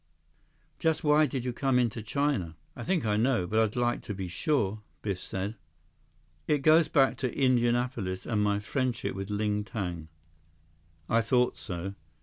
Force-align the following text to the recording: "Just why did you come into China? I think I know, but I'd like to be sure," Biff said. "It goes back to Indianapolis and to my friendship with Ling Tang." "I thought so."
"Just 0.79 1.03
why 1.03 1.27
did 1.27 1.45
you 1.45 1.53
come 1.53 1.77
into 1.77 2.01
China? 2.01 2.55
I 2.75 2.81
think 2.81 3.05
I 3.05 3.17
know, 3.17 3.45
but 3.45 3.59
I'd 3.59 3.75
like 3.75 4.01
to 4.01 4.15
be 4.15 4.27
sure," 4.27 4.81
Biff 5.03 5.19
said. 5.19 5.57
"It 6.47 6.63
goes 6.63 6.87
back 6.87 7.17
to 7.17 7.31
Indianapolis 7.37 8.25
and 8.25 8.31
to 8.39 8.43
my 8.43 8.57
friendship 8.57 9.13
with 9.13 9.29
Ling 9.29 9.63
Tang." 9.63 10.07
"I 11.07 11.21
thought 11.21 11.55
so." 11.55 11.93